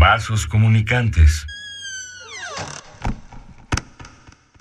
[0.00, 1.44] Vasos comunicantes.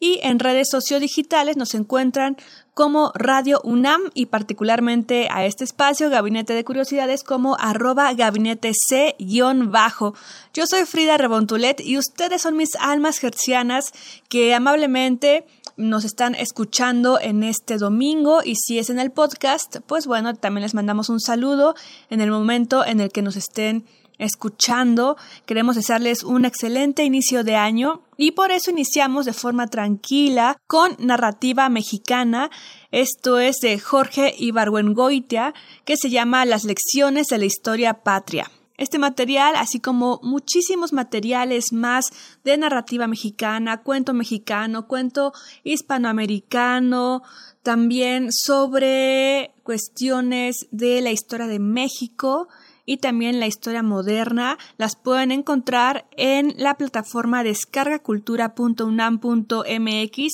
[0.00, 2.38] y en redes sociodigitales nos encuentran
[2.74, 10.14] como Radio UNAM y particularmente a este espacio, Gabinete de Curiosidades, como arroba gabinete C-bajo.
[10.52, 13.92] Yo soy Frida Rebontulet y ustedes son mis almas gercianas
[14.28, 20.06] que amablemente nos están escuchando en este domingo y si es en el podcast, pues
[20.06, 21.74] bueno, también les mandamos un saludo
[22.10, 23.84] en el momento en el que nos estén
[24.18, 25.16] escuchando.
[25.46, 30.96] Queremos desearles un excelente inicio de año y por eso iniciamos de forma tranquila con
[30.98, 32.50] narrativa mexicana.
[32.90, 38.50] Esto es de Jorge Ibargüengoitia, que se llama Las lecciones de la historia patria.
[38.76, 42.06] Este material, así como muchísimos materiales más
[42.42, 47.22] de narrativa mexicana, cuento mexicano, cuento hispanoamericano,
[47.62, 52.48] también sobre cuestiones de la historia de México,
[52.86, 54.58] y también la historia moderna.
[54.76, 60.32] Las pueden encontrar en la plataforma descargacultura.unam.mx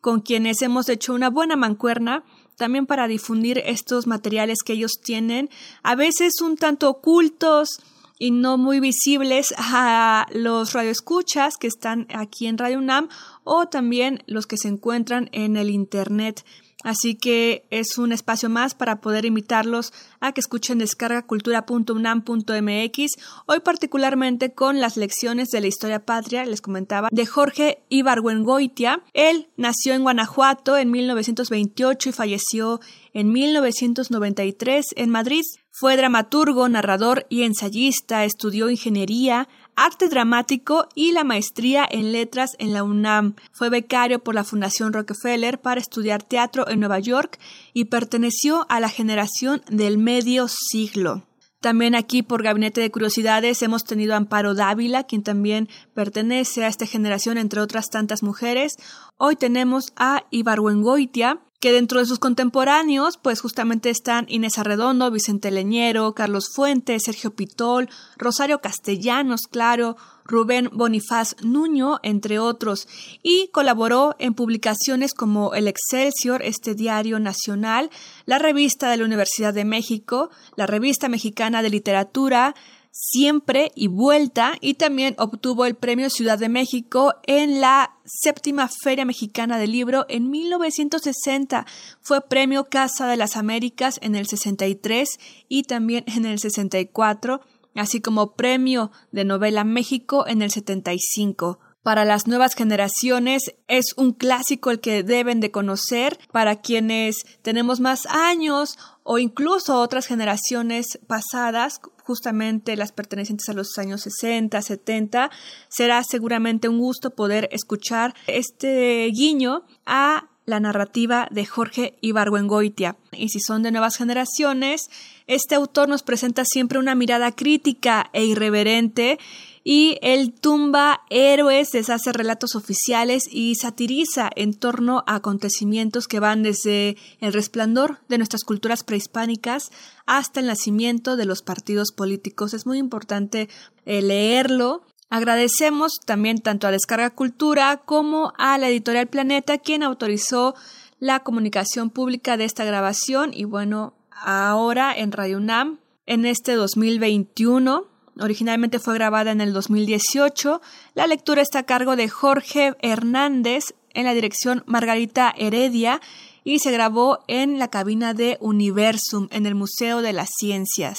[0.00, 2.22] con quienes hemos hecho una buena mancuerna
[2.58, 5.48] también para difundir estos materiales que ellos tienen,
[5.82, 7.80] a veces un tanto ocultos
[8.18, 13.08] y no muy visibles a los radioescuchas que están aquí en Radio UNAM
[13.44, 16.44] o también los que se encuentran en el Internet.
[16.84, 23.16] Así que es un espacio más para poder invitarlos a que escuchen descargacultura.unam.mx,
[23.46, 29.02] hoy particularmente con las lecciones de la historia patria, les comentaba, de Jorge Ibargüengoitia.
[29.12, 32.78] Él nació en Guanajuato en 1928 y falleció
[33.12, 35.42] en 1993 en Madrid.
[35.70, 42.72] Fue dramaturgo, narrador y ensayista, estudió ingeniería, arte dramático y la maestría en letras en
[42.72, 43.34] la UNAM.
[43.52, 47.38] Fue becario por la Fundación Rockefeller para estudiar teatro en Nueva York
[47.72, 51.24] y perteneció a la generación del medio siglo.
[51.60, 56.68] También aquí por Gabinete de Curiosidades hemos tenido a Amparo Dávila, quien también pertenece a
[56.68, 58.76] esta generación, entre otras tantas mujeres.
[59.16, 65.50] Hoy tenemos a Ibargüengoitia, que dentro de sus contemporáneos, pues justamente están Inés Arredondo, Vicente
[65.50, 72.86] Leñero, Carlos Fuentes, Sergio Pitol, Rosario Castellanos, claro, Rubén Bonifaz Nuño, entre otros,
[73.22, 77.90] y colaboró en publicaciones como El Excelsior, este diario nacional,
[78.26, 82.54] la revista de la Universidad de México, la revista mexicana de literatura,
[83.00, 89.04] Siempre y Vuelta y también obtuvo el Premio Ciudad de México en la séptima Feria
[89.04, 91.64] Mexicana del Libro en 1960.
[92.00, 97.40] Fue Premio Casa de las Américas en el 63 y también en el 64,
[97.76, 104.12] así como Premio de Novela México en el 75 para las nuevas generaciones es un
[104.12, 110.98] clásico el que deben de conocer para quienes tenemos más años o incluso otras generaciones
[111.06, 115.30] pasadas, justamente las pertenecientes a los años 60, 70,
[115.68, 122.96] será seguramente un gusto poder escuchar este guiño a la narrativa de Jorge Ibargüengoitia.
[123.12, 124.88] Y si son de nuevas generaciones,
[125.26, 129.18] este autor nos presenta siempre una mirada crítica e irreverente
[129.64, 136.42] y él tumba héroes, deshace relatos oficiales y satiriza en torno a acontecimientos que van
[136.42, 139.70] desde el resplandor de nuestras culturas prehispánicas
[140.06, 142.54] hasta el nacimiento de los partidos políticos.
[142.54, 143.48] Es muy importante
[143.84, 144.82] eh, leerlo.
[145.10, 150.54] Agradecemos también tanto a Descarga Cultura como a la editorial Planeta quien autorizó
[151.00, 157.97] la comunicación pública de esta grabación y bueno, ahora en Radio UNAM en este 2021
[158.20, 160.60] Originalmente fue grabada en el 2018.
[160.94, 166.00] La lectura está a cargo de Jorge Hernández en la dirección Margarita Heredia
[166.44, 170.98] y se grabó en la cabina de Universum en el Museo de las Ciencias.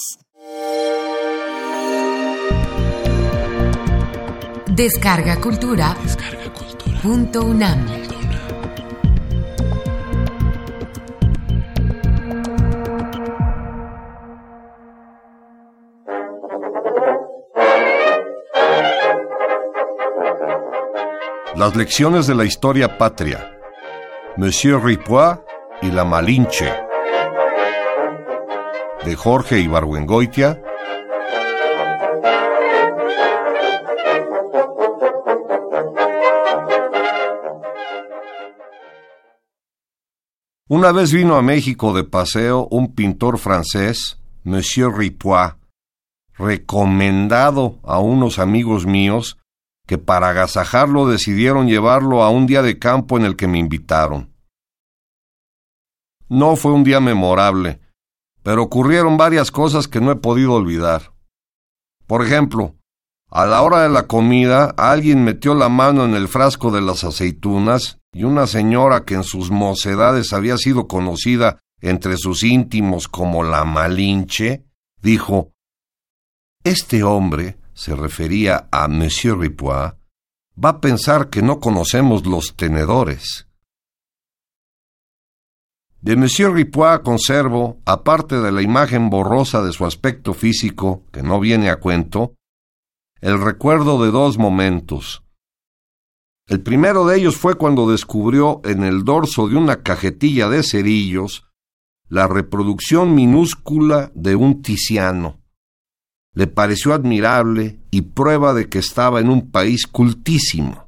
[4.68, 5.98] Descarga Cultura.
[7.02, 7.99] Punto UNAM.
[21.60, 23.52] Las lecciones de la historia patria.
[24.38, 25.40] Monsieur Ripois
[25.82, 26.72] y la Malinche.
[29.04, 30.64] De Jorge Ibargüengoitia.
[40.70, 45.56] Una vez vino a México de paseo un pintor francés, Monsieur Ripois,
[46.38, 49.38] recomendado a unos amigos míos
[49.90, 54.32] que para agasajarlo decidieron llevarlo a un día de campo en el que me invitaron.
[56.28, 57.80] No fue un día memorable,
[58.44, 61.12] pero ocurrieron varias cosas que no he podido olvidar.
[62.06, 62.76] Por ejemplo,
[63.32, 67.04] a la hora de la comida alguien metió la mano en el frasco de las
[67.04, 73.42] aceitunas y una señora que en sus mocedades había sido conocida entre sus íntimos como
[73.42, 74.66] la Malinche,
[75.02, 75.52] dijo
[76.64, 79.94] Este hombre se refería a Monsieur Ripois,
[80.62, 83.48] va a pensar que no conocemos los tenedores.
[86.02, 91.40] De Monsieur Ripois conservo, aparte de la imagen borrosa de su aspecto físico, que no
[91.40, 92.34] viene a cuento,
[93.22, 95.24] el recuerdo de dos momentos.
[96.48, 101.46] El primero de ellos fue cuando descubrió en el dorso de una cajetilla de cerillos
[102.10, 105.39] la reproducción minúscula de un ticiano
[106.40, 110.88] le pareció admirable y prueba de que estaba en un país cultísimo.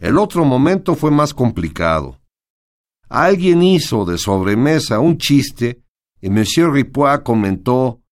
[0.00, 2.18] El otro momento fue más complicado.
[3.08, 5.80] Alguien hizo de sobremesa un chiste
[6.20, 8.02] y Monsieur Ripois comentó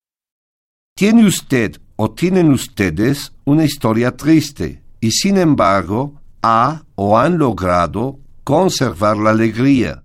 [0.96, 8.20] Tiene usted o tienen ustedes una historia triste y sin embargo ha o han logrado
[8.44, 10.04] conservar la alegría.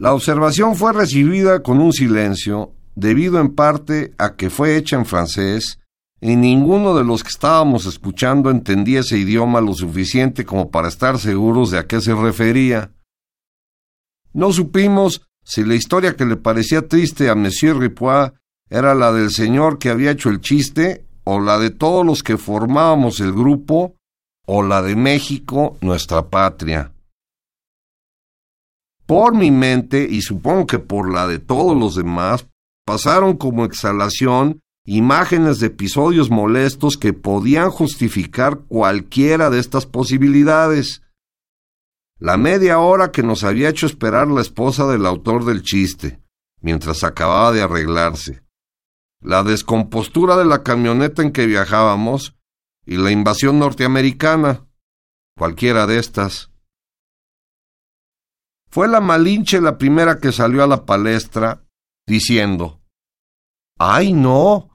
[0.00, 5.06] La observación fue recibida con un silencio debido en parte a que fue hecha en
[5.06, 5.78] francés
[6.20, 11.18] y ninguno de los que estábamos escuchando entendía ese idioma lo suficiente como para estar
[11.18, 12.92] seguros de a qué se refería.
[14.32, 18.32] No supimos si la historia que le parecía triste a Monsieur Ripois
[18.70, 22.38] era la del señor que había hecho el chiste, o la de todos los que
[22.38, 23.94] formábamos el grupo,
[24.46, 26.92] o la de México, nuestra patria.
[29.06, 32.46] Por mi mente, y supongo que por la de todos los demás,
[32.84, 41.02] pasaron como exhalación imágenes de episodios molestos que podían justificar cualquiera de estas posibilidades.
[42.18, 46.20] La media hora que nos había hecho esperar la esposa del autor del chiste,
[46.60, 48.42] mientras acababa de arreglarse.
[49.20, 52.36] La descompostura de la camioneta en que viajábamos
[52.84, 54.66] y la invasión norteamericana.
[55.36, 56.50] Cualquiera de estas.
[58.68, 61.63] Fue la Malinche la primera que salió a la palestra
[62.06, 62.80] diciendo,
[63.78, 64.70] ¡Ay, no!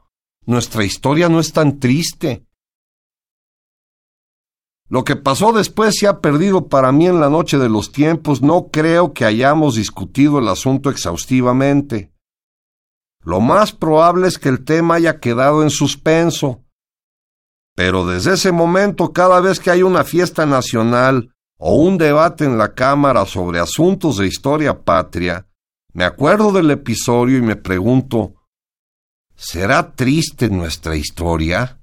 [0.45, 2.45] Nuestra historia no es tan triste.
[4.89, 8.41] Lo que pasó después se ha perdido para mí en la noche de los tiempos.
[8.41, 12.11] No creo que hayamos discutido el asunto exhaustivamente.
[13.23, 16.63] Lo más probable es que el tema haya quedado en suspenso.
[17.75, 22.57] Pero desde ese momento, cada vez que hay una fiesta nacional o un debate en
[22.57, 25.48] la Cámara sobre asuntos de historia patria,
[25.93, 28.35] me acuerdo del episodio y me pregunto,
[29.35, 31.79] ¿será triste nuestra historia?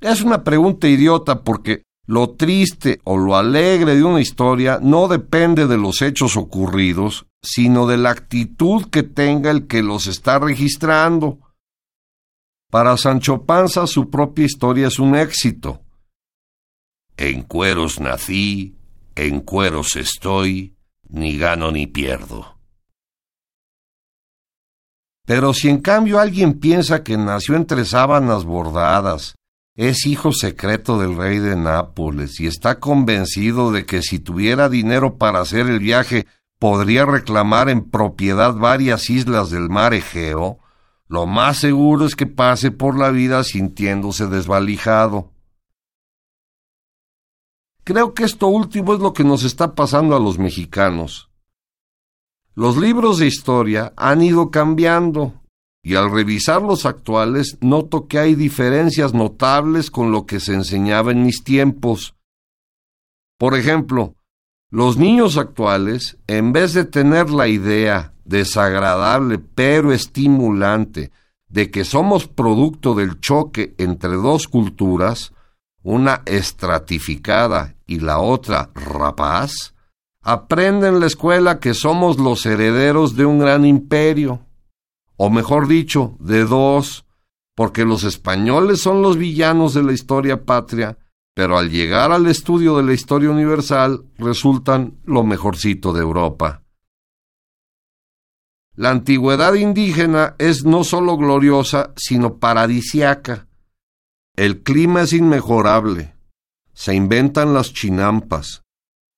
[0.00, 5.66] Es una pregunta idiota porque lo triste o lo alegre de una historia no depende
[5.66, 11.38] de los hechos ocurridos, sino de la actitud que tenga el que los está registrando.
[12.70, 15.82] Para Sancho Panza su propia historia es un éxito.
[17.16, 18.76] En cueros nací,
[19.14, 20.74] en cueros estoy,
[21.10, 22.56] ni gano ni pierdo.
[25.26, 29.36] Pero si en cambio alguien piensa que nació entre sábanas bordadas,
[29.76, 35.16] es hijo secreto del rey de Nápoles y está convencido de que si tuviera dinero
[35.16, 36.26] para hacer el viaje
[36.58, 40.58] podría reclamar en propiedad varias islas del mar Egeo,
[41.08, 45.29] lo más seguro es que pase por la vida sintiéndose desvalijado.
[47.90, 51.28] Creo que esto último es lo que nos está pasando a los mexicanos.
[52.54, 55.34] Los libros de historia han ido cambiando
[55.82, 61.10] y al revisar los actuales noto que hay diferencias notables con lo que se enseñaba
[61.10, 62.14] en mis tiempos.
[63.36, 64.14] Por ejemplo,
[64.70, 71.10] los niños actuales, en vez de tener la idea desagradable pero estimulante
[71.48, 75.32] de que somos producto del choque entre dos culturas,
[75.82, 79.74] una estratificada y la otra rapaz,
[80.22, 84.46] aprende en la escuela que somos los herederos de un gran imperio,
[85.16, 87.04] o mejor dicho, de dos,
[87.56, 90.98] porque los españoles son los villanos de la historia patria,
[91.34, 96.62] pero al llegar al estudio de la historia universal resultan lo mejorcito de Europa.
[98.76, 103.48] La antigüedad indígena es no solo gloriosa, sino paradisiaca.
[104.36, 106.19] El clima es inmejorable.
[106.72, 108.62] Se inventan las chinampas.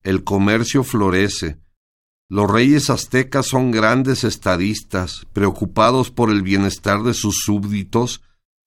[0.03, 1.59] El comercio florece.
[2.29, 8.23] Los reyes aztecas son grandes estadistas, preocupados por el bienestar de sus súbditos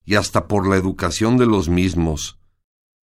[0.05, 2.37] y hasta por la educación de los mismos.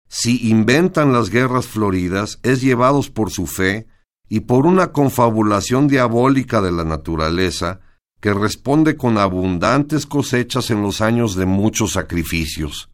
[0.08, 3.88] Si inventan las guerras floridas, es llevados por su fe
[4.28, 7.80] y por una confabulación diabólica de la naturaleza
[8.20, 12.91] que responde con abundantes cosechas en los años de muchos sacrificios.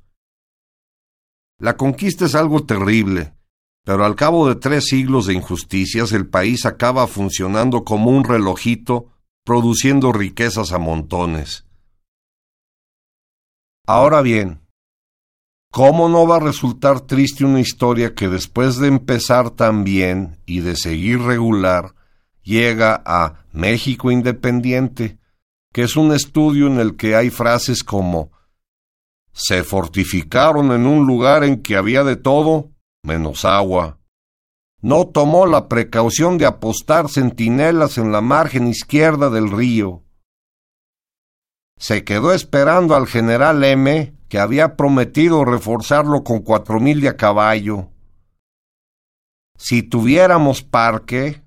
[1.61, 3.35] La conquista es algo terrible,
[3.85, 9.09] pero al cabo de tres siglos de injusticias el país acaba funcionando como un relojito,
[9.45, 11.65] produciendo riquezas a montones.
[13.89, 14.61] Ahora bien,
[15.73, 20.61] ¿cómo no va a resultar triste una historia que después de empezar tan bien y
[20.61, 21.95] de seguir regular,
[22.43, 25.19] llega a México Independiente,
[25.73, 28.31] que es un estudio en el que hay frases como
[29.39, 33.99] se fortificaron en un lugar en que había de todo menos agua.
[34.83, 40.03] No tomó la precaución de apostar centinelas en la margen izquierda del río
[41.79, 47.17] se quedó esperando al general M, que había prometido reforzarlo con cuatro mil de a
[47.17, 47.89] caballo.
[49.57, 51.43] Si tuviéramos parque,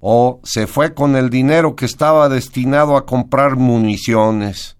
[0.00, 4.76] o se fue con el dinero que estaba destinado a comprar municiones.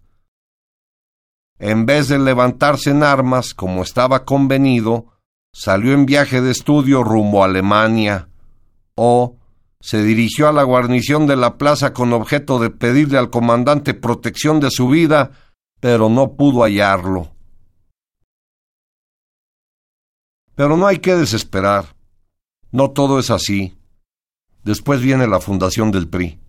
[1.62, 5.12] En vez de levantarse en armas, como estaba convenido,
[5.54, 8.28] salió en viaje de estudio rumbo a Alemania,
[8.96, 9.36] o
[9.80, 14.58] se dirigió a la guarnición de la plaza con objeto de pedirle al comandante protección
[14.58, 15.30] de su vida,
[15.78, 17.30] pero no pudo hallarlo.
[20.56, 21.94] Pero no hay que desesperar.
[22.72, 23.78] No todo es así.
[24.64, 26.41] Después viene la fundación del PRI.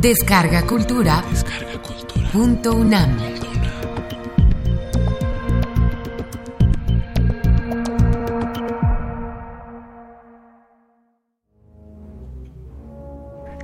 [0.00, 1.24] Descarga Cultura.
[2.30, 3.16] Punto UNAM.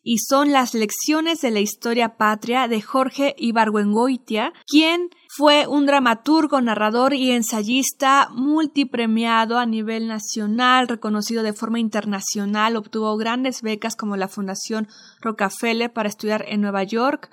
[0.01, 6.60] y son las lecciones de la historia patria de Jorge Ibargüengoitia, quien fue un dramaturgo,
[6.62, 14.17] narrador y ensayista multipremiado a nivel nacional, reconocido de forma internacional, obtuvo grandes becas como
[14.17, 14.88] la Fundación
[15.22, 17.29] Rockefeller para estudiar en Nueva York.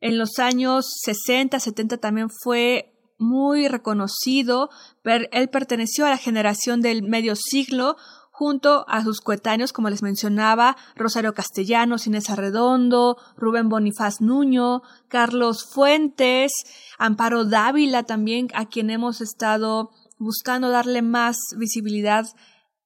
[0.00, 2.91] En los años 60, 70 también fue
[3.22, 4.68] muy reconocido.
[5.04, 7.96] Él perteneció a la generación del medio siglo
[8.30, 15.64] junto a sus coetáneos, como les mencionaba, Rosario Castellanos, Inés Arredondo, Rubén Bonifaz Nuño, Carlos
[15.64, 16.52] Fuentes,
[16.98, 22.26] Amparo Dávila también, a quien hemos estado buscando darle más visibilidad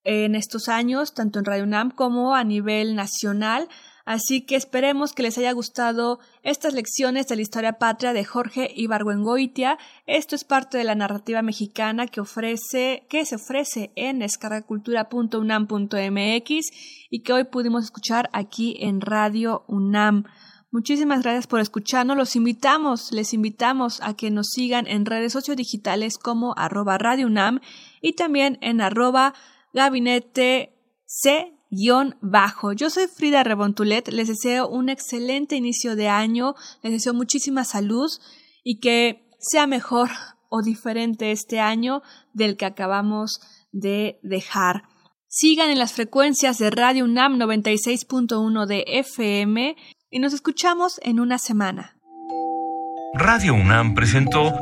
[0.05, 3.69] en estos años, tanto en Radio UNAM como a nivel nacional.
[4.06, 8.70] Así que esperemos que les haya gustado estas lecciones de la historia patria de Jorge
[8.72, 9.78] Ibargüengoitia.
[10.06, 16.70] Esto es parte de la narrativa mexicana que ofrece, que se ofrece en escargacultura.unam.mx
[17.10, 20.22] y que hoy pudimos escuchar aquí en Radio UNAM.
[20.70, 22.16] Muchísimas gracias por escucharnos.
[22.16, 27.58] Los invitamos, les invitamos a que nos sigan en redes sociodigitales como arroba Radio UNAM
[28.00, 29.34] y también en arroba
[29.72, 31.55] gabinete C
[32.21, 32.73] bajo.
[32.73, 38.11] Yo soy Frida Rebontulet, les deseo un excelente inicio de año, les deseo muchísima salud
[38.62, 40.11] y que sea mejor
[40.49, 42.02] o diferente este año
[42.33, 43.40] del que acabamos
[43.73, 44.85] de dejar.
[45.28, 49.76] Sigan en las frecuencias de Radio UNAM 96.1 de FM
[50.11, 51.99] y nos escuchamos en una semana.
[53.14, 54.54] Radio UNAM presentó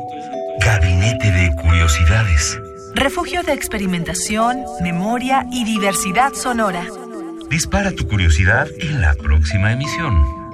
[0.59, 2.59] Gabinete de Curiosidades
[2.95, 6.85] refugio de experimentación, memoria y diversidad sonora.
[7.55, 10.44] Dispara tu curiosidad en la próxima emisión.